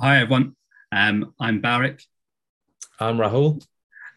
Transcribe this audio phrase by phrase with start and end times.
[0.00, 0.54] Hi, everyone.
[0.92, 2.00] Um, I'm Barak.
[3.00, 3.60] I'm Rahul.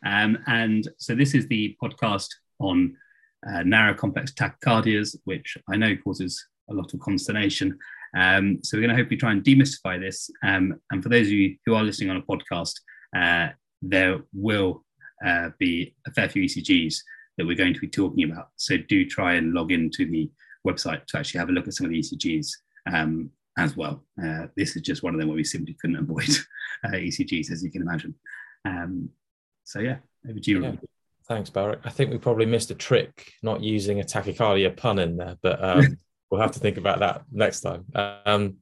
[0.05, 2.28] Um, and so this is the podcast
[2.60, 2.96] on
[3.50, 7.79] uh, narrow complex tachycardias, which I know causes a lot of consternation.
[8.15, 10.29] Um, so we're going to hopefully try and demystify this.
[10.44, 12.76] Um, and for those of you who are listening on a podcast,
[13.18, 13.52] uh,
[13.82, 14.86] there will
[15.26, 16.98] uh, be a fair few ECGs
[17.40, 18.50] that we're going to be talking about.
[18.55, 20.30] So do try and log into the
[20.63, 22.52] website to actually have a look at some of the ECGs
[22.94, 24.04] um, as well.
[24.21, 26.30] Uh, this is just one of them where we simply couldn't avoid
[26.85, 28.16] uh, ECGs, as you can imagine.
[28.66, 29.09] Um,
[29.63, 29.98] so yeah,
[30.30, 30.63] over to you.
[30.63, 30.75] Yeah.
[31.27, 31.80] Thanks, Barak.
[31.85, 35.63] I think we probably missed a trick not using a tachycardia pun in there, but
[35.63, 35.98] um,
[36.30, 37.85] we'll have to think about that next time.
[37.95, 38.58] Um,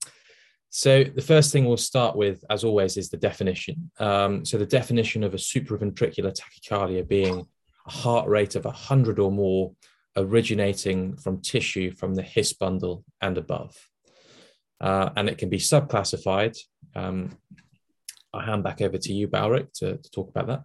[0.70, 3.90] so the first thing we'll start with, as always, is the definition.
[4.00, 7.48] Um, so the definition of a supraventricular tachycardia being
[7.88, 9.72] a heart rate of 100 or more
[10.16, 13.76] originating from tissue from the His bundle and above.
[14.82, 16.58] Uh, and it can be subclassified.
[16.96, 17.38] Um,
[18.34, 20.64] I'll hand back over to you, Barak, to, to talk about that.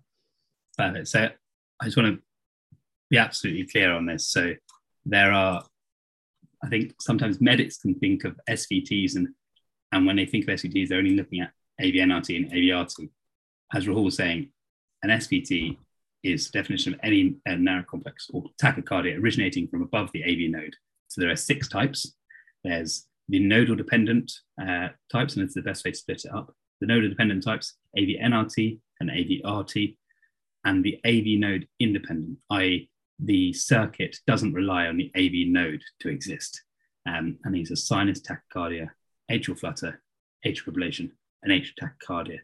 [0.76, 1.08] Perfect.
[1.08, 1.28] So
[1.80, 2.22] I just want to
[3.10, 4.28] be absolutely clear on this.
[4.28, 4.54] So
[5.06, 5.64] there are,
[6.62, 9.28] I think sometimes medics can think of SVTs and
[9.94, 13.08] and when they think of SVTs, they're only looking at AVNRT and AVRT.
[13.72, 14.48] As Rahul was saying,
[15.04, 15.76] an SVT
[16.24, 20.50] is the definition of any uh, narrow complex or tachycardia originating from above the AV
[20.50, 20.74] node.
[21.06, 22.12] So there are six types.
[22.64, 26.54] There's the nodal dependent uh, types, and it's the best way to split it up.
[26.80, 29.96] The nodal dependent types, AVNRT and AVRT,
[30.64, 36.08] and the AV node independent, i.e., the circuit doesn't rely on the AV node to
[36.08, 36.62] exist.
[37.06, 38.88] Um, and these are sinus tachycardia,
[39.30, 40.02] atrial flutter,
[40.44, 41.10] atrial fibrillation,
[41.42, 42.38] and atrial tachycardia.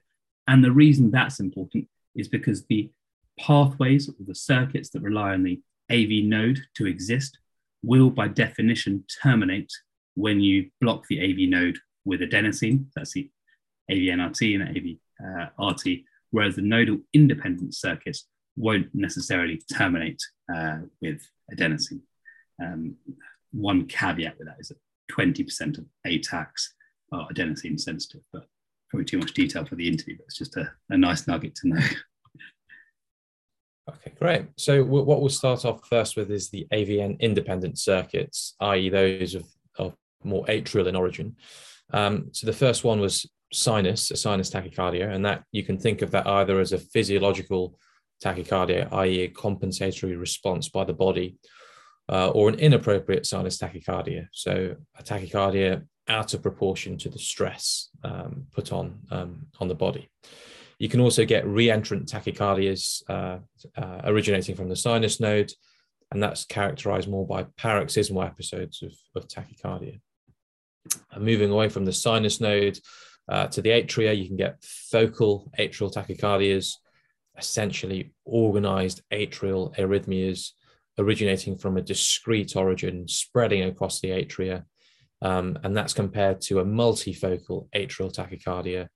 [0.47, 2.91] And the reason that's important is because the
[3.39, 7.39] pathways or the circuits that rely on the AV node to exist
[7.83, 9.73] will, by definition, terminate
[10.21, 12.87] when you block the AV node with adenosine.
[12.95, 13.31] That's the
[13.91, 20.21] AVNRT and AVRT, uh, whereas the nodal independent circuits won't necessarily terminate
[20.55, 21.23] uh, with
[21.53, 22.01] adenosine.
[22.63, 22.97] Um,
[23.53, 24.79] one caveat with that is that
[25.13, 26.69] 20% of ATACs
[27.13, 28.47] are adenosine sensitive, but
[28.91, 31.69] probably too much detail for the interview, but it's just a, a nice nugget to
[31.69, 31.81] know.
[33.89, 34.47] Okay, great.
[34.57, 38.89] So what we'll start off first with is the AVN independent circuits, i.e.
[38.89, 39.47] those of,
[39.79, 41.37] of more atrial in origin.
[41.93, 46.03] Um, so the first one was sinus, a sinus tachycardia, and that you can think
[46.03, 47.79] of that either as a physiological
[48.23, 49.23] tachycardia, i.e.
[49.23, 51.37] a compensatory response by the body,
[52.09, 54.27] uh, or an inappropriate sinus tachycardia.
[54.33, 59.75] So a tachycardia out of proportion to the stress um, put on um, on the
[59.75, 60.11] body.
[60.79, 63.39] You can also get reentrant tachycardias uh,
[63.77, 65.53] uh, originating from the sinus node,
[66.11, 70.01] and that's characterized more by paroxysmal episodes of, of tachycardia.
[71.13, 72.79] And moving away from the sinus node
[73.29, 76.75] uh, to the atria, you can get focal atrial tachycardias,
[77.39, 80.51] essentially organized atrial arrhythmias
[81.01, 84.65] originating from a discrete origin, spreading across the atria.
[85.23, 88.89] Um, and that's compared to a multifocal atrial tachycardia,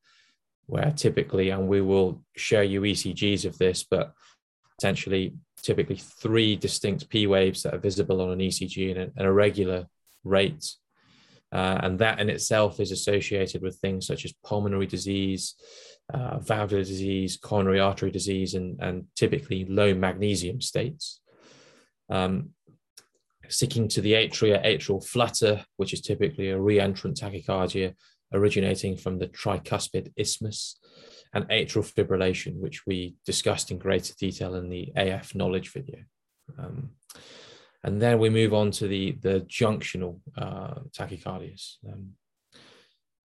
[0.66, 4.12] where typically, and we will show you ECGs of this, but
[4.78, 9.26] essentially, typically three distinct P waves that are visible on an ECG in a, in
[9.26, 9.86] a regular
[10.22, 10.64] rate.
[11.54, 15.54] Uh, and that in itself is associated with things such as pulmonary disease,
[16.12, 21.20] uh, valvular disease, coronary artery disease, and, and typically low magnesium states.
[22.10, 22.50] Um,
[23.48, 27.94] sticking to the atria, atrial flutter, which is typically a reentrant tachycardia
[28.32, 30.78] originating from the tricuspid isthmus,
[31.34, 36.00] and atrial fibrillation, which we discussed in greater detail in the AF knowledge video.
[36.58, 36.90] Um,
[37.84, 41.76] and then we move on to the, the junctional uh, tachycardias.
[41.86, 42.12] Um,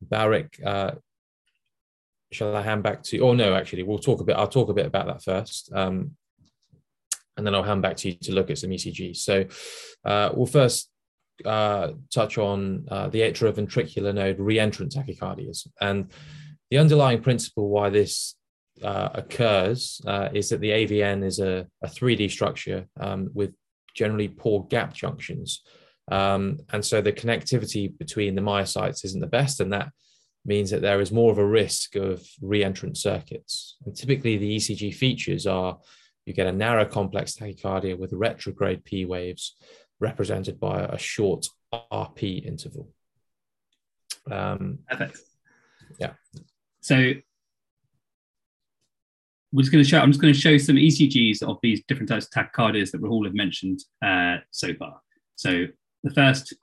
[0.01, 0.91] Barak, uh,
[2.31, 3.15] shall I hand back to?
[3.15, 3.23] You?
[3.23, 4.35] Oh no, actually, we'll talk a bit.
[4.35, 5.71] I'll talk a bit about that first.
[5.73, 6.11] Um,
[7.37, 9.17] and then I'll hand back to you to look at some ECGs.
[9.17, 9.45] So
[10.03, 10.89] uh, we'll first
[11.45, 15.67] uh, touch on uh, the atrioventricular node reentrant tachycardias.
[15.79, 16.11] And
[16.69, 18.35] the underlying principle why this
[18.83, 23.53] uh, occurs uh, is that the AVN is a, a 3D structure um, with
[23.95, 25.61] generally poor gap junctions.
[26.11, 29.91] Um, and so the connectivity between the myocytes isn't the best, and that
[30.45, 33.77] means that there is more of a risk of reentrant circuits.
[33.85, 35.77] And typically, the ECG features are
[36.25, 39.55] you get a narrow complex tachycardia with retrograde P waves
[39.99, 42.89] represented by a short RP interval.
[44.31, 45.19] Um, Perfect.
[45.99, 46.13] Yeah.
[46.81, 47.13] So
[49.51, 49.99] we're just going to show.
[49.99, 53.25] I'm just going to show some ECGs of these different types of tachycardias that Rahul
[53.25, 55.01] have mentioned uh, so far.
[55.35, 55.65] So
[56.03, 56.53] the first,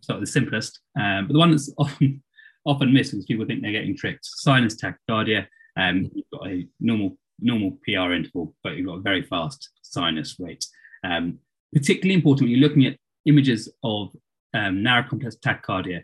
[0.00, 2.22] sort of the simplest, um, but the one that's often
[2.66, 4.24] often missed because people think they're getting tricked.
[4.24, 5.46] Sinus tachycardia,
[5.76, 10.36] um, you've got a normal normal PR interval, but you've got a very fast sinus
[10.38, 10.64] rate.
[11.04, 11.38] Um,
[11.74, 14.14] particularly important when you're looking at images of
[14.54, 16.02] um, narrow complex tachycardia.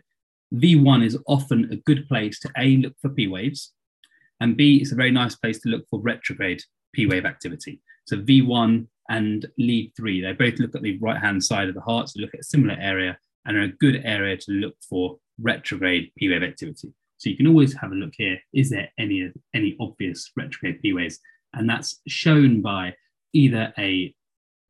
[0.53, 3.73] V1 is often a good place to A, look for P waves,
[4.39, 6.61] and B, it's a very nice place to look for retrograde
[6.93, 7.81] P wave activity.
[8.05, 11.81] So V1 and lead three, they both look at the right hand side of the
[11.81, 15.17] heart, so look at a similar area and are a good area to look for
[15.41, 16.93] retrograde P wave activity.
[17.17, 18.37] So you can always have a look here.
[18.53, 21.19] Is there any, any obvious retrograde P waves?
[21.53, 22.93] And that's shown by
[23.33, 24.13] either a,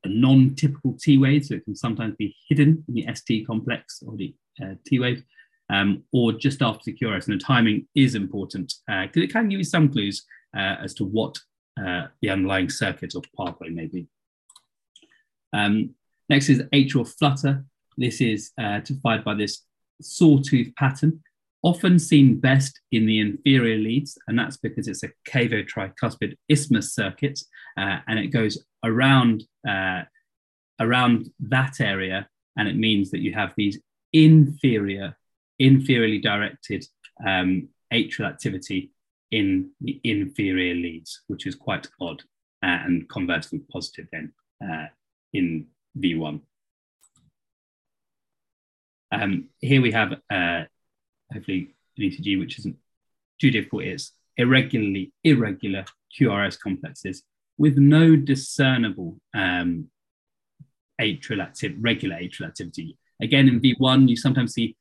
[0.04, 4.16] a non-typical T wave, so it can sometimes be hidden in the ST complex or
[4.16, 5.24] the uh, T wave,
[5.70, 7.28] um, or just after the QRS.
[7.28, 10.26] And the timing is important because uh, it can give you some clues
[10.56, 11.38] uh, as to what
[11.80, 14.08] uh, the underlying circuit or pathway may be.
[15.54, 15.92] Um,
[16.30, 17.66] next is atrial flutter.
[17.98, 19.64] This is uh, typified by this
[20.02, 21.22] sawtooth pattern,
[21.64, 27.40] often seen best in the inferior leads, and that's because it's a cavo-tricuspid isthmus circuit,
[27.78, 30.04] uh, and it goes around uh,
[30.80, 33.80] around that area, and it means that you have these
[34.14, 35.18] inferior,
[35.62, 36.86] inferiorly directed
[37.26, 38.92] um, atrial activity
[39.32, 42.22] in the inferior leads, which is quite odd,
[42.64, 44.32] uh, and conversely positive then
[44.64, 44.88] uh,
[45.34, 45.68] in
[45.98, 46.42] V1.
[49.12, 50.64] Um, here we have uh,
[51.32, 52.78] hopefully an ECG, which isn't
[53.40, 53.84] too difficult.
[53.84, 55.86] It's irregularly irregular
[56.18, 57.24] QRS complexes
[57.58, 59.90] with no discernible um,
[61.02, 62.98] atrial active, regular atrial activity.
[63.22, 64.76] Again, in V1, you sometimes see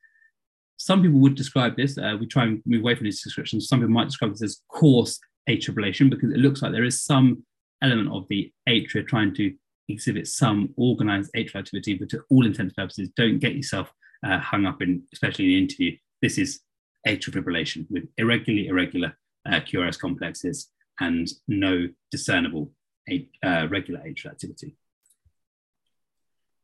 [0.77, 1.97] some people would describe this.
[1.97, 4.61] Uh, we try and move away from these descriptions, Some people might describe this as
[4.69, 5.19] coarse
[5.49, 7.43] atrial ablation because it looks like there is some
[7.81, 9.53] element of the atria trying to
[9.89, 13.91] exhibit some organized atrial activity, but to all intents and purposes, don't get yourself
[14.25, 15.97] uh, hung up in, especially in the interview.
[16.21, 16.61] This is
[17.07, 20.69] atrial fibrillation with irregularly irregular uh, QRS complexes
[20.99, 22.71] and no discernible
[23.09, 24.75] uh, regular atrial activity.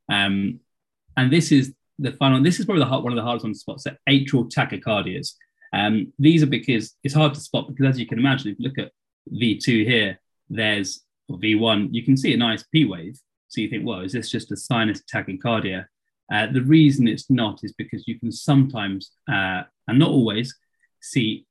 [0.09, 0.59] Um,
[1.15, 3.57] and this is the final, this is probably the hard, one of the hardest ones
[3.57, 5.33] to spot, so atrial tachycardias.
[5.73, 8.67] Um, these are because it's hard to spot because as you can imagine, if you
[8.67, 8.91] look at
[9.31, 10.19] V2 here,
[10.49, 13.17] there's or V1, you can see a nice P wave.
[13.47, 15.85] So you think, well, is this just a sinus tachycardia?
[16.31, 20.55] Uh, the reason it's not is because you can sometimes, uh, and not always,
[21.01, 21.45] see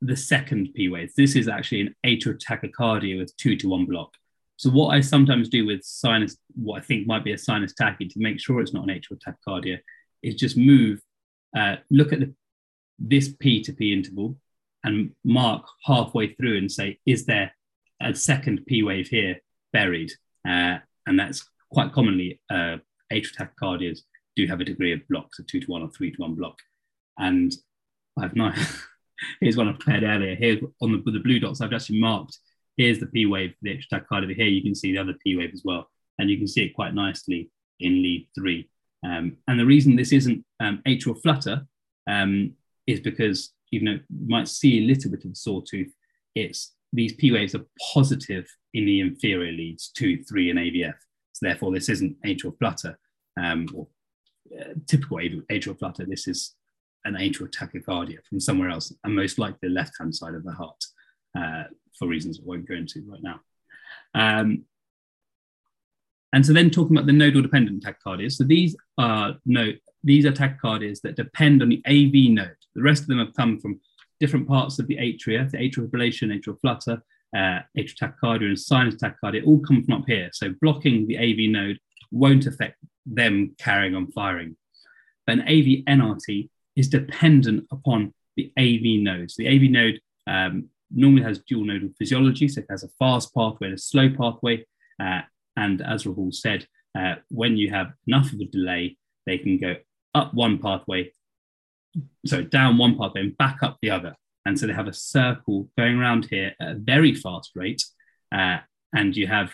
[0.00, 1.12] the second P wave.
[1.16, 4.12] This is actually an atrial tachycardia with two to one block.
[4.56, 8.08] So what I sometimes do with sinus, what I think might be a sinus tachy
[8.08, 9.78] to make sure it's not an atrial tachycardia,
[10.22, 11.00] is just move,
[11.56, 12.34] uh, look at the,
[12.98, 14.36] this P to P interval
[14.82, 17.52] and mark halfway through and say, is there
[18.00, 19.36] a second P wave here
[19.72, 20.10] buried?
[20.48, 22.76] Uh, and that's quite commonly uh,
[23.12, 24.00] atrial tachycardias
[24.36, 26.58] do have a degree of blocks, a two to one or three to one block.
[27.18, 27.54] And
[28.18, 28.56] I've not,
[29.40, 30.36] here's one I prepared earlier.
[30.36, 32.38] Here on the, the blue dots, I've actually marked,
[32.76, 34.46] here's the P wave, the extra card over here.
[34.46, 35.88] You can see the other P wave as well.
[36.18, 37.50] And you can see it quite nicely
[37.80, 38.68] in lead three.
[39.04, 41.66] Um, and the reason this isn't um, atrial flutter
[42.08, 42.52] um,
[42.86, 45.92] is because even though you might see a little bit of sawtooth,
[46.34, 50.94] it's these P waves are positive in the inferior leads, two, three, and AVF.
[51.32, 52.98] So therefore, this isn't atrial flutter
[53.38, 53.86] um, or
[54.58, 56.54] uh, typical atrial flutter, this is
[57.04, 60.84] an atrial tachycardia from somewhere else, and most likely the left-hand side of the heart,
[61.38, 61.64] uh,
[61.98, 63.40] for reasons I won't go into right now.
[64.14, 64.64] Um,
[66.32, 68.32] and so then talking about the nodal dependent tachycardias.
[68.32, 69.72] So these are no,
[70.04, 72.56] these are tachycardias that depend on the AV node.
[72.74, 73.80] The rest of them have come from
[74.20, 77.02] different parts of the atria, the atrial fibrillation, atrial flutter,
[77.34, 80.30] uh, atrial tachycardia, and sinus tachycardia all come from up here.
[80.32, 81.78] So blocking the AV node
[82.10, 84.56] won't affect them carrying on firing.
[85.26, 89.30] But an AV NRT is dependent upon the AV node.
[89.30, 93.34] So the AV node um, normally has dual nodal physiology, so it has a fast
[93.34, 94.64] pathway and a slow pathway.
[95.00, 95.22] Uh,
[95.56, 96.66] and as Rahul said,
[96.98, 99.76] uh, when you have enough of a delay, they can go
[100.14, 101.12] up one pathway,
[102.24, 104.14] so down one pathway and back up the other.
[104.46, 107.84] And so they have a circle going around here at a very fast rate.
[108.32, 108.58] Uh,
[108.94, 109.50] and you have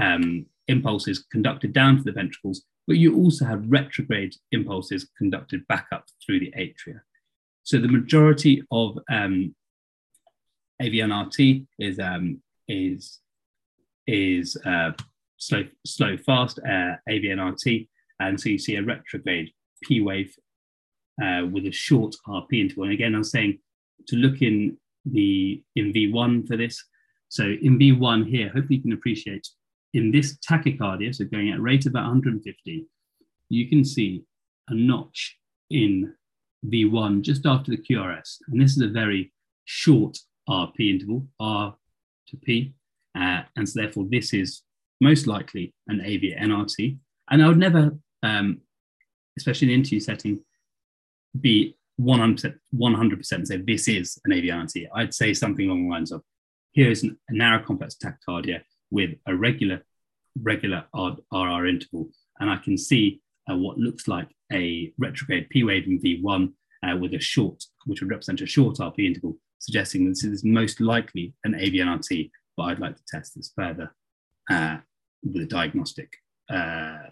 [0.00, 5.86] um, impulses conducted down to the ventricles, but you also have retrograde impulses conducted back
[5.92, 7.00] up through the atria.
[7.62, 9.54] So the majority of um,
[10.82, 13.20] AVNRT is um, is
[14.06, 14.92] is uh,
[15.36, 17.88] slow slow fast uh, AVNRT,
[18.18, 19.52] and so you see a retrograde
[19.82, 20.34] P wave
[21.22, 22.84] uh, with a short RP interval.
[22.84, 23.58] And again, I'm saying
[24.08, 26.82] to look in the in V1 for this.
[27.28, 29.46] So in V1 here, hopefully you can appreciate
[29.92, 32.86] in this tachycardia, so going at a rate of about 150,
[33.48, 34.24] you can see
[34.68, 35.36] a notch
[35.70, 36.14] in
[36.66, 38.38] V1 just after the QRS.
[38.48, 39.32] And this is a very
[39.64, 41.74] short RP interval, R
[42.28, 42.74] to P.
[43.14, 44.62] Uh, and so therefore this is
[45.00, 46.98] most likely an AV NRT.
[47.30, 48.60] And I would never, um,
[49.36, 50.40] especially in the interview setting,
[51.40, 54.88] be 100%, 100% say this is an AV NRT.
[54.94, 56.22] I'd say something along the lines of
[56.72, 59.82] here is an, a narrow complex tachycardia with a regular
[60.40, 63.20] regular RR interval, and I can see
[63.50, 68.00] uh, what looks like a retrograde P wave in V1 uh, with a short, which
[68.00, 72.78] would represent a short RP interval, suggesting this is most likely an AVNRT, but I'd
[72.78, 73.94] like to test this further
[74.50, 74.78] uh,
[75.22, 76.12] with a diagnostic
[76.50, 77.10] uh,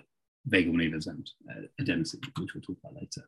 [0.49, 3.23] vagal nerve and uh, adenosine, which we'll talk about later.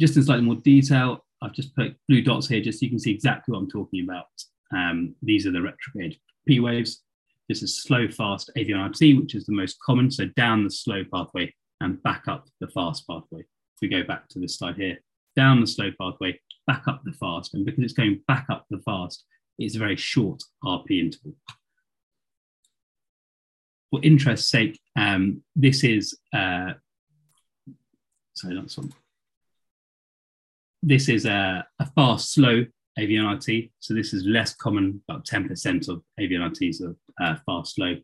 [0.00, 2.98] Just in slightly more detail, I've just put blue dots here just so you can
[2.98, 4.26] see exactly what I'm talking about.
[4.74, 7.02] Um, these are the retrograde P waves.
[7.48, 10.10] This is slow, fast AVNRT, which is the most common.
[10.10, 13.40] So down the slow pathway and back up the fast pathway.
[13.40, 14.98] If we go back to this slide here,
[15.36, 17.54] down the slow pathway, back up the fast.
[17.54, 19.24] And because it's going back up the fast,
[19.58, 21.34] it's a very short RP interval.
[23.90, 26.72] For interest's sake, um, this is, uh,
[28.34, 28.92] sorry, one.
[30.82, 32.64] This is a, a fast, slow
[32.98, 33.70] AVNRT.
[33.80, 37.96] So this is less common, about 10% of AVNRTs are uh, fast, slow.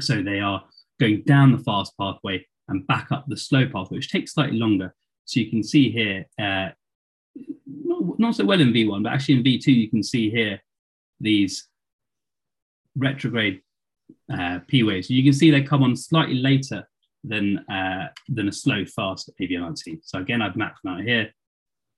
[0.00, 0.64] So they are
[0.98, 4.94] going down the fast pathway and back up the slow path, which takes slightly longer.
[5.24, 6.70] So you can see here, uh,
[7.66, 10.60] not, not so well in V1, but actually in V2, you can see here
[11.20, 11.68] these
[12.96, 13.60] retrograde
[14.32, 15.10] uh, P waves.
[15.10, 16.88] You can see they come on slightly later
[17.22, 20.00] than, uh, than a slow, fast AVNRT.
[20.02, 21.30] So again, I've mapped them out here,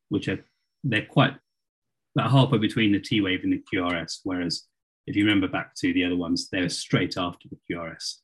[0.09, 0.45] which are,
[0.85, 1.35] they're quite
[2.17, 4.67] about halfway between the T wave and the QRS, whereas
[5.07, 8.17] if you remember back to the other ones, they're straight after the QRS.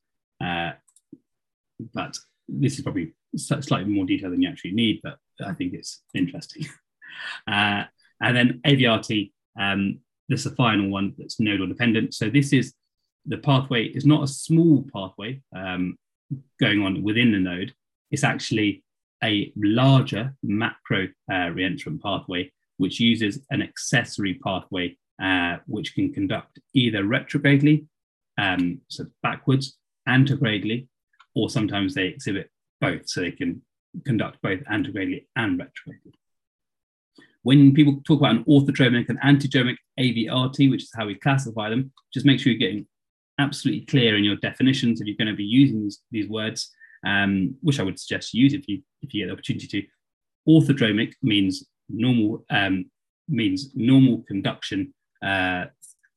[0.42, 0.72] Uh,
[1.94, 2.16] but
[2.48, 6.66] this is probably slightly more detail than you actually need, but I think it's interesting.
[7.46, 7.84] uh,
[8.20, 12.14] and then AVRT, um, this is the final one that's nodal dependent.
[12.14, 12.74] So this is
[13.26, 15.96] the pathway is not a small pathway um,
[16.60, 17.72] going on within the node.
[18.10, 18.84] It's actually
[19.22, 26.58] a larger macro uh, reentrant pathway, which uses an accessory pathway, uh, which can conduct
[26.74, 27.86] either retrogradely,
[28.38, 30.88] um, so backwards, anterogradely,
[31.34, 33.62] or sometimes they exhibit both, so they can
[34.04, 36.12] conduct both anterogradely and retrogradely.
[37.42, 41.92] When people talk about an orthodromic and antidromic AVRT, which is how we classify them,
[42.14, 42.86] just make sure you're getting
[43.38, 46.70] absolutely clear in your definitions if you're going to be using these, these words,
[47.04, 49.86] um, which I would suggest you use if you if you get the opportunity to.
[50.48, 52.90] Orthodromic means normal um,
[53.28, 55.66] means normal conduction, uh,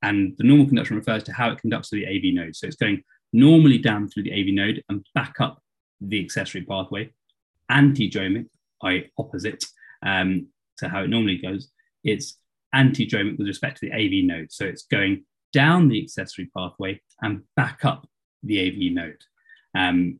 [0.03, 2.55] and the normal conduction refers to how it conducts to the AV node.
[2.55, 3.03] So it's going
[3.35, 5.61] normally down through the AV node and back up
[5.99, 7.11] the accessory pathway.
[7.69, 8.47] Antidromic,
[8.83, 9.11] i.e.
[9.17, 9.63] opposite
[10.05, 11.69] um, to how it normally goes,
[12.03, 12.37] it's
[12.73, 14.51] antidromic with respect to the AV node.
[14.51, 18.07] So it's going down the accessory pathway and back up
[18.43, 19.21] the AV node.
[19.77, 20.19] Um,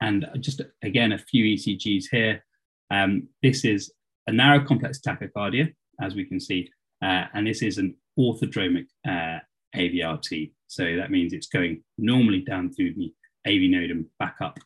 [0.00, 2.44] and just again, a few ECGs here.
[2.90, 3.92] Um, this is
[4.26, 6.70] a narrow complex tachycardia, as we can see,
[7.02, 9.38] uh, and this is an orthodromic uh,
[9.76, 10.52] AVRT.
[10.66, 13.12] So that means it's going normally down through the
[13.46, 14.58] AV node and back up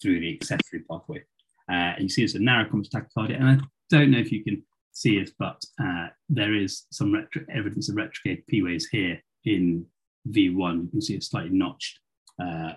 [0.00, 1.22] through the accessory pathway.
[1.70, 3.40] Uh, you see it's a narrow complex tachycardia.
[3.40, 4.62] And I don't know if you can
[4.92, 9.86] see it, but uh, there is some retro- evidence of retrograde P waves here in
[10.30, 10.84] V1.
[10.84, 12.00] You can see a slightly notched
[12.42, 12.72] uh,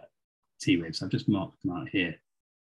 [0.62, 0.96] T wave.
[0.96, 2.16] So I've just marked them out here.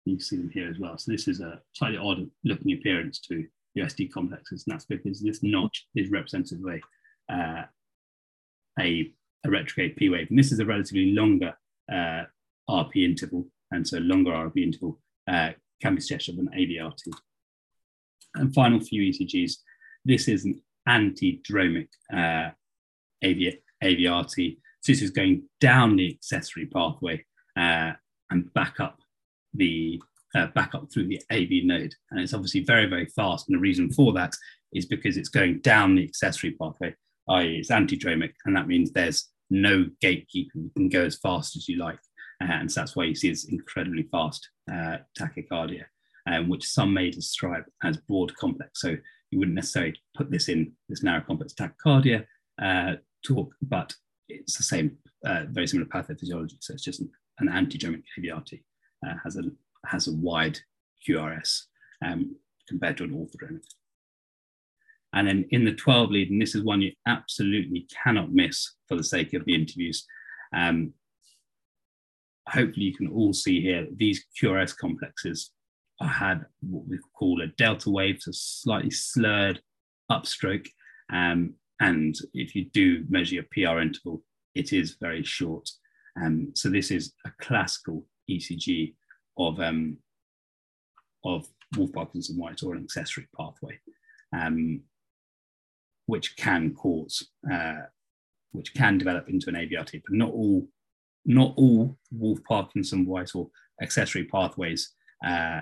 [0.06, 0.98] You can see them here as well.
[0.98, 3.46] So this is a slightly odd looking appearance to
[3.78, 4.66] USD complexes.
[4.66, 7.66] And that's because this notch is representative of a, uh,
[8.80, 9.12] a,
[9.46, 10.28] a retrograde P wave.
[10.30, 11.54] And this is a relatively longer
[11.92, 12.24] uh,
[12.70, 13.48] RP interval.
[13.72, 15.52] And so longer RP interval uh,
[15.82, 17.12] can be suggested an AVRT.
[18.36, 19.54] And final few ECGs.
[20.06, 22.52] This is an antidromic uh,
[23.24, 24.58] AV, AVRT.
[24.82, 27.24] So this is going down the accessory pathway
[27.58, 27.94] uh,
[28.30, 29.00] and back up
[29.54, 30.02] the
[30.36, 31.94] uh, back up through the AV node.
[32.10, 33.48] And it's obviously very, very fast.
[33.48, 34.34] And the reason for that
[34.74, 36.96] is because it's going down the accessory pathway,
[37.30, 40.58] i.e., it's antidromic, and that means there's no gatekeeper.
[40.58, 42.00] You can go as fast as you like.
[42.42, 45.84] Uh, and so that's why you see this incredibly fast uh, tachycardia,
[46.28, 48.82] um, which some may describe as broad complex.
[48.82, 48.96] So
[49.32, 52.26] you wouldn't necessarily put this in this narrow complex tachycardia
[52.62, 53.94] uh, talk, but
[54.30, 56.58] it's the same, uh, very similar pathophysiology.
[56.60, 58.62] So it's just an, an antidromic AVRT
[59.06, 59.44] uh, has a
[59.86, 60.60] has a wide
[61.08, 61.64] QRS
[62.06, 62.36] um,
[62.68, 63.64] compared to an orthodromic.
[65.14, 68.96] And then in the 12 lead, and this is one you absolutely cannot miss for
[68.98, 70.06] the sake of the interviews.
[70.56, 70.94] Um,
[72.50, 75.52] hopefully, you can all see here these QRS complexes
[76.02, 79.62] had what we call a delta wave, so slightly slurred
[80.12, 80.68] upstroke.
[81.12, 84.24] Um, and if you do measure your PR interval,
[84.56, 85.70] it is very short.
[86.22, 88.94] Um, so this is a classical ECG
[89.38, 89.98] of um,
[91.26, 93.80] of Wolff Parkinson White or an accessory pathway,
[94.38, 94.82] um,
[96.14, 97.82] which can cause, uh,
[98.52, 100.68] which can develop into an AVRT, but not all,
[101.26, 103.50] not all Wolff Parkinson White or
[103.82, 104.94] accessory pathways
[105.26, 105.62] uh,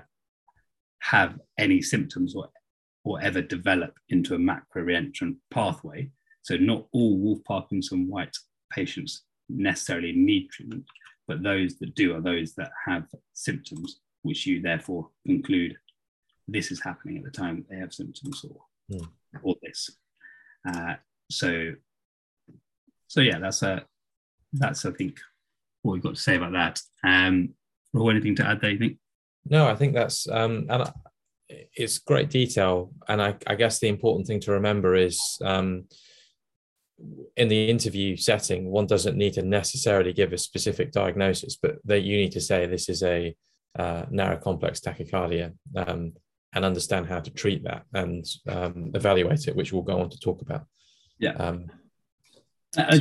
[0.99, 2.49] have any symptoms or,
[3.05, 6.11] or ever develop into a macro reentrant pathway.
[6.41, 8.35] So not all Wolff Parkinson White
[8.73, 10.83] patients necessarily need treatment,
[11.29, 13.05] but those that do are those that have
[13.35, 15.77] symptoms, which you therefore conclude
[16.49, 19.07] this is happening at the time that they have symptoms or, mm.
[19.43, 19.91] or this.
[20.67, 20.95] Uh,
[21.29, 21.73] so,
[23.07, 23.85] so yeah, that's a,
[24.53, 25.17] that's I think
[25.81, 26.81] what we've got to say about that.
[27.03, 27.53] Um,
[27.93, 28.97] or anything to add there, you think?
[29.45, 30.89] No, I think that's um, and
[31.49, 35.85] it's great detail, and I, I guess the important thing to remember is um,
[37.35, 42.01] in the interview setting, one doesn't need to necessarily give a specific diagnosis, but that
[42.01, 43.35] you need to say this is a
[43.77, 46.13] uh, narrow complex tachycardia um,
[46.53, 50.19] and understand how to treat that and um, evaluate it, which we'll go on to
[50.19, 50.65] talk about.
[51.19, 51.33] Yeah.
[51.33, 51.67] Um,
[52.77, 52.99] I,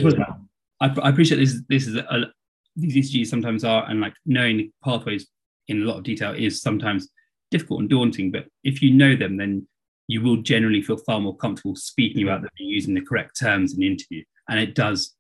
[0.81, 1.61] I, I, appreciate this.
[1.69, 2.27] This is a,
[2.77, 5.27] these ECGs sometimes are, and like knowing pathways
[5.69, 7.09] in a lot of detail is sometimes
[7.51, 8.31] difficult and daunting.
[8.31, 9.67] But if you know them, then
[10.07, 13.75] you will generally feel far more comfortable speaking about them and using the correct terms
[13.75, 14.25] in the interview.
[14.49, 15.15] And it does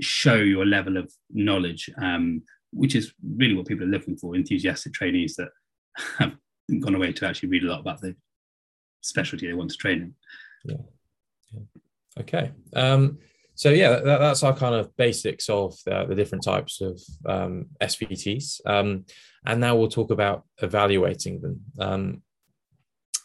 [0.00, 2.42] show your level of knowledge, um,
[2.72, 5.48] which is really what people are looking for enthusiastic trainees that
[6.18, 6.36] have
[6.80, 8.14] gone away to actually read a lot about the
[9.00, 10.14] specialty they want to train in.
[10.64, 10.82] Yeah.
[11.52, 12.20] yeah.
[12.20, 12.52] Okay.
[12.74, 13.18] Um,
[13.54, 17.66] so yeah, that, that's our kind of basics of the, the different types of um.
[18.66, 19.04] Um,
[19.46, 21.60] and now we'll talk about evaluating them.
[21.78, 22.22] Um,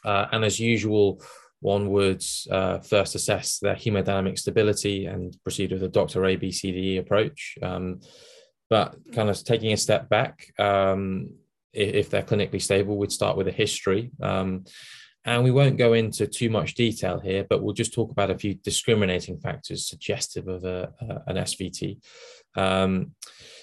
[0.06, 1.22] uh, and as usual,
[1.60, 6.22] one would uh, first assess their hemodynamic stability and proceed with a Dr.
[6.22, 7.58] ABCDE approach.
[7.62, 8.00] Um,
[8.70, 11.32] but kind of taking a step back, um,
[11.74, 14.12] if, they're clinically stable, we'd start with a history.
[14.22, 14.66] Um,
[15.24, 18.38] and we won't go into too much detail here, but we'll just talk about a
[18.38, 22.00] few discriminating factors suggestive of a, a, an SVT.
[22.56, 23.12] Um,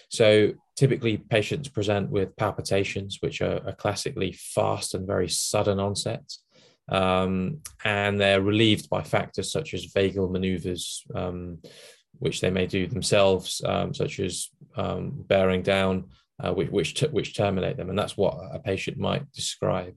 [0.08, 6.22] so typically patients present with palpitations, which are, are classically fast and very sudden onset.
[6.88, 11.58] Um, and they're relieved by factors such as vagal maneuvers, um,
[12.18, 16.06] which they may do themselves, um, such as um, bearing down,
[16.42, 19.94] uh, which which, which, terminate them, and that's what a patient might describe.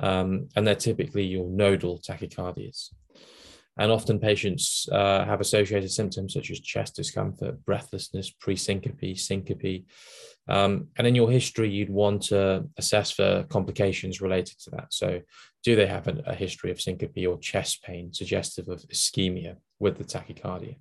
[0.00, 2.88] Um, and they're typically your nodal tachycardias.
[3.78, 9.86] And often patients uh, have associated symptoms such as chest discomfort, breathlessness, pre-syncope, syncope.
[10.48, 14.92] Um, and in your history, you'd want to assess for complications related to that.
[14.92, 15.20] So,
[15.64, 19.96] do they have a, a history of syncope or chest pain suggestive of ischemia with
[19.96, 20.76] the tachycardia?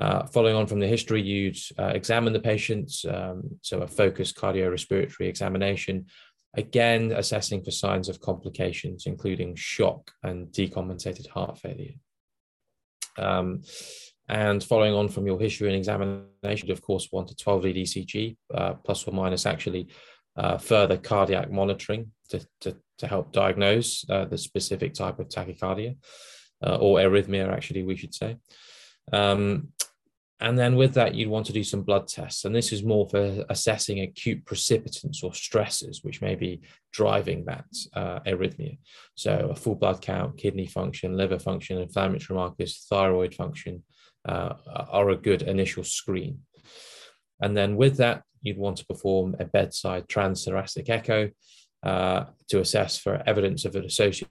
[0.00, 4.36] Uh, following on from the history, you'd uh, examine the patient, um, so a focused
[4.36, 6.06] cardiorespiratory examination,
[6.54, 11.94] again assessing for signs of complications, including shock and decompensated heart failure.
[13.18, 13.62] Um,
[14.28, 18.36] and following on from your history and examination, of course, want a 12 lead ECG,
[18.54, 19.88] uh, plus or minus actually
[20.36, 25.96] uh, further cardiac monitoring to, to, to help diagnose uh, the specific type of tachycardia
[26.64, 28.36] uh, or arrhythmia, actually, we should say.
[29.12, 29.68] Um,
[30.42, 32.44] and then with that, you'd want to do some blood tests.
[32.44, 36.60] And this is more for assessing acute precipitants or stresses, which may be
[36.92, 38.78] driving that uh, arrhythmia.
[39.14, 43.84] So a full blood count, kidney function, liver function, inflammatory markers, thyroid function
[44.28, 44.54] uh,
[44.90, 46.40] are a good initial screen.
[47.40, 51.30] And then with that, you'd want to perform a bedside transthoracic echo
[51.84, 54.28] uh, to assess for evidence of an associated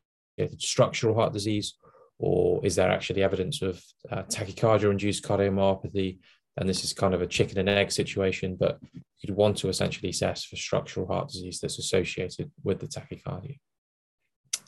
[0.60, 1.78] structural heart disease
[2.22, 6.20] or is there actually evidence of uh, tachycardia-induced cardiomyopathy?
[6.58, 8.80] And this is kind of a chicken and egg situation, but
[9.20, 13.58] you'd want to essentially assess for structural heart disease that's associated with the tachycardia.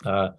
[0.04, 0.30] Uh,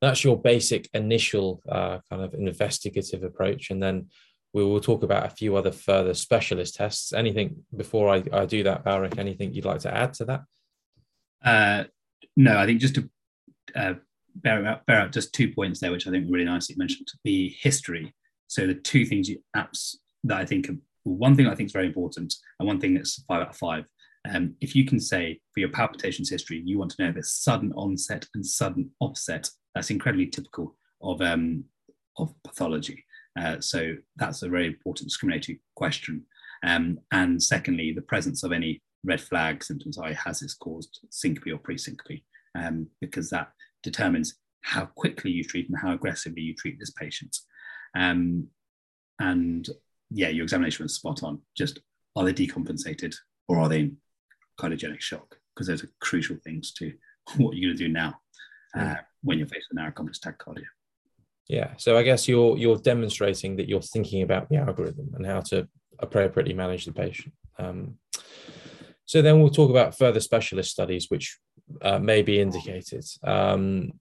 [0.00, 4.06] that's your basic initial uh, kind of investigative approach, and then
[4.54, 7.12] we will talk about a few other further specialist tests.
[7.12, 9.18] Anything before I, I do that, Barak?
[9.18, 10.42] Anything you'd like to add to that?
[11.44, 11.84] Uh,
[12.36, 13.10] no, I think just to
[13.74, 13.94] uh,
[14.36, 17.08] bear out, bear out just two points there, which I think were really nicely mentioned.
[17.24, 18.14] The history.
[18.48, 21.72] So the two things you apps that I think are, one thing I think is
[21.72, 23.84] very important, and one thing that's five out of five.
[24.30, 27.72] Um, if you can say for your palpitations history, you want to know the sudden
[27.72, 29.50] onset and sudden offset.
[29.74, 31.64] That's incredibly typical of um,
[32.18, 33.04] of pathology.
[33.38, 36.24] Uh, so that's a very important discriminatory question.
[36.64, 41.52] Um, and secondly, the presence of any red flag symptoms, i.e., has this caused syncope
[41.52, 42.22] or pre-syncope,
[42.56, 43.48] um, because that
[43.82, 47.36] determines how quickly you treat and how aggressively you treat this patient.
[47.96, 48.48] Um,
[49.18, 49.68] and
[50.10, 51.40] yeah, your examination was spot on.
[51.56, 51.80] Just
[52.16, 53.14] are they decompensated
[53.48, 53.96] or are they in
[54.60, 55.36] cardiogenic shock?
[55.54, 56.92] Because those are crucial things to
[57.36, 58.20] what you're going to do now
[58.76, 60.64] uh, when you're faced with narrow complex tachycardia.
[61.48, 65.40] Yeah, so I guess you're you're demonstrating that you're thinking about the algorithm and how
[65.40, 65.68] to
[65.98, 67.34] appropriately manage the patient.
[67.58, 67.98] Um,
[69.04, 71.38] so then we'll talk about further specialist studies, which
[71.80, 73.04] uh, may be indicated.
[73.22, 73.92] Um,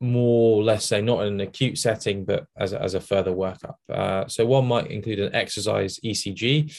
[0.00, 3.74] more, let's say, not in an acute setting, but as a, as a further workup.
[3.92, 6.72] Uh, so one might include an exercise ECG,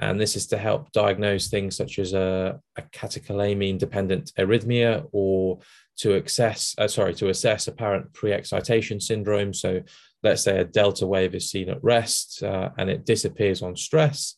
[0.00, 5.58] and this is to help diagnose things such as a, a catecholamine-dependent arrhythmia or
[5.98, 9.52] to access, uh, sorry, to assess apparent pre-excitation syndrome.
[9.52, 9.82] So
[10.22, 14.34] let's say a delta wave is seen at rest uh, and it disappears on stress.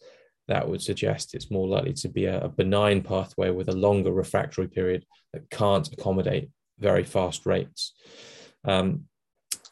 [0.49, 4.13] That would suggest it's more likely to be a, a benign pathway with a longer
[4.13, 7.93] refractory period that can't accommodate very fast rates.
[8.65, 9.05] Um,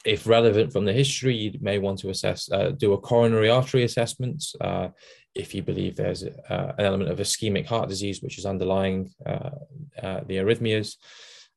[0.04, 3.84] if relevant from the history, you may want to assess, uh, do a coronary artery
[3.84, 4.88] assessment uh,
[5.34, 9.50] if you believe there's uh, an element of ischemic heart disease which is underlying uh,
[10.02, 10.96] uh, the arrhythmias.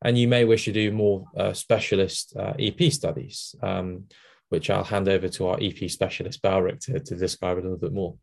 [0.04, 4.04] And you may wish to do more uh, specialist EP studies, um,
[4.50, 7.92] which I'll hand over to our EP specialist, Barak, to, to describe a little bit
[7.92, 8.16] more.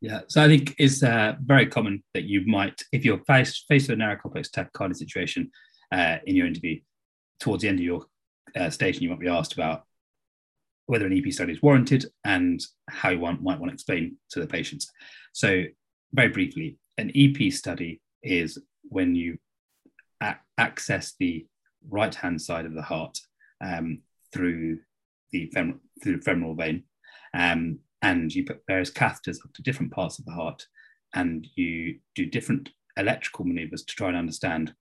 [0.00, 3.96] Yeah, so I think it's very common that you might, if you're faced, faced with
[3.96, 5.50] a narrow complex tachycardia situation,
[5.90, 6.80] uh, in your interview,
[7.40, 8.04] towards the end of your
[8.56, 9.84] uh, station, you might be asked about
[10.86, 14.40] whether an EP study is warranted and how you want, might want to explain to
[14.40, 14.90] the patients.
[15.32, 15.64] So,
[16.12, 19.38] very briefly, an EP study is when you
[20.20, 21.46] a- access the
[21.88, 23.18] right hand side of the heart
[23.64, 24.00] um,
[24.32, 24.78] through
[25.32, 26.84] the fem- through the femoral vein,
[27.34, 30.66] um, and you put various catheters up to different parts of the heart,
[31.14, 34.74] and you do different electrical maneuvers to try and understand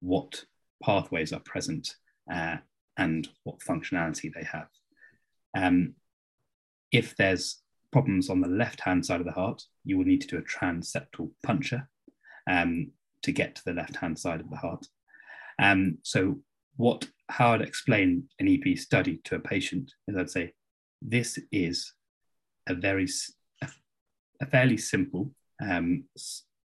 [0.00, 0.44] what
[0.82, 1.96] pathways are present
[2.32, 2.56] uh,
[2.96, 4.68] and what functionality they have.
[5.56, 5.94] Um,
[6.92, 10.26] if there's problems on the left hand side of the heart, you will need to
[10.26, 11.88] do a transeptal puncture
[12.50, 12.90] um,
[13.22, 14.86] to get to the left hand side of the heart.
[15.60, 16.40] Um, so,
[16.76, 20.52] what how I'd explain an EP study to a patient is I'd say
[21.00, 21.92] this is
[22.66, 23.08] a very
[23.62, 25.30] a, fairly simple
[25.62, 26.04] um,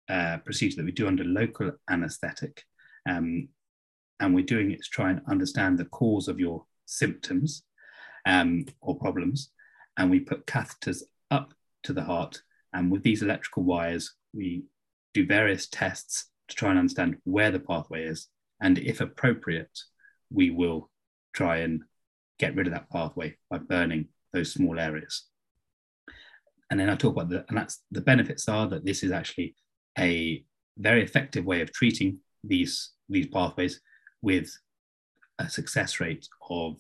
[0.09, 2.65] uh, procedure that we do under local anaesthetic
[3.09, 3.49] um,
[4.21, 7.63] and we're doing it to try and understand the cause of your symptoms
[8.27, 9.51] um, or problems.
[9.97, 11.53] And we put catheters up
[11.85, 14.65] to the heart, and with these electrical wires, we
[15.15, 18.29] do various tests to try and understand where the pathway is.
[18.61, 19.79] And if appropriate,
[20.31, 20.91] we will
[21.33, 21.83] try and
[22.39, 25.25] get rid of that pathway by burning those small areas.
[26.70, 29.54] And then I talk about the, and that's the benefits are that this is actually
[29.98, 30.44] a
[30.76, 33.81] very effective way of treating these, these pathways
[34.22, 34.50] with
[35.38, 36.76] a success rate of,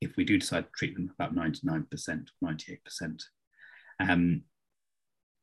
[0.00, 1.86] if we do decide to treat them, about 99%,
[2.44, 3.22] 98%.
[4.00, 4.42] Um,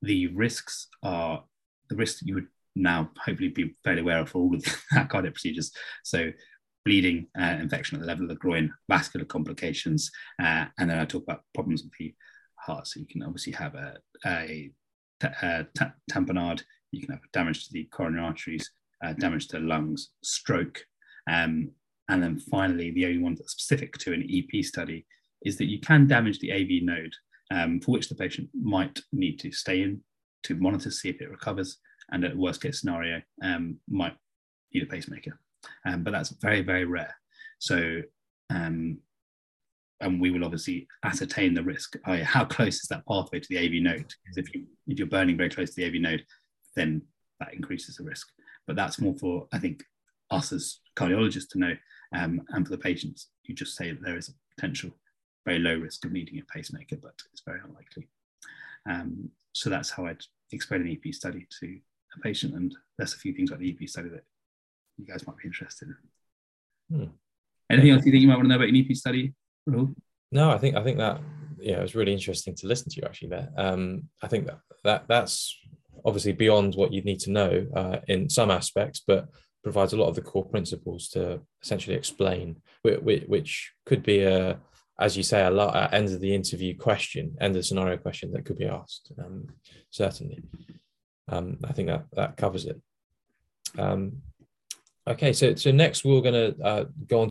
[0.02, 1.44] the risks are
[1.90, 5.08] the risks that you would now hopefully be fairly aware of for all of the
[5.10, 5.72] cardiac procedures.
[6.04, 6.32] So
[6.84, 11.06] bleeding, uh, infection at the level of the groin, vascular complications, uh, and then I
[11.06, 12.14] talk about problems with the
[12.66, 12.88] heart.
[12.88, 13.98] So you can obviously have a,
[16.12, 18.70] tamponade, you can have damage to the coronary arteries,
[19.04, 20.86] uh, damage to the lungs, stroke,
[21.30, 21.72] um,
[22.10, 25.06] and then finally, the only one that's specific to an EP study
[25.44, 27.14] is that you can damage the AV node,
[27.52, 30.02] um, for which the patient might need to stay in
[30.44, 31.78] to monitor, see if it recovers,
[32.12, 34.16] and at worst case scenario, um, might
[34.74, 35.40] need a pacemaker.
[35.88, 37.16] Um, but that's very, very rare.
[37.60, 38.02] So,
[38.52, 39.00] um,
[40.02, 41.96] and we will obviously ascertain the risk.
[42.24, 44.14] how close is that pathway to the AV node?
[44.24, 46.26] Because if, you, if you're burning very close to the AV node,
[46.76, 47.02] then
[47.40, 48.28] that increases the risk.
[48.68, 49.84] But that's more for, I think,
[50.32, 51.74] us as cardiologists to know,
[52.16, 54.92] um, and for the patients, you just say that there is a potential
[55.46, 58.08] very low risk of needing a pacemaker, but it's very unlikely.
[58.90, 61.80] Um, so that's how I'd explain an EP study to
[62.18, 64.24] a patient, and there's a few things like the EP study that
[64.98, 66.98] you guys might be interested in.
[66.98, 67.12] Hmm.
[67.70, 69.34] Anything else you think you might want to know about an EP study?
[69.68, 69.96] Rahul?
[70.32, 71.22] No, I think I think that
[71.60, 73.50] yeah, it was really interesting to listen to you actually there.
[73.58, 75.58] Um, I think that that that's
[76.04, 79.28] obviously beyond what you'd need to know uh, in some aspects, but
[79.64, 84.60] provides a lot of the core principles to essentially explain, which could be a,
[85.00, 88.32] as you say, a lot at end of the interview question, end of scenario question
[88.32, 89.12] that could be asked.
[89.18, 89.48] Um,
[89.90, 90.44] certainly,
[91.30, 92.80] um, I think that that covers it.
[93.80, 94.22] Um,
[95.08, 97.24] okay, so so next we're going to uh, go on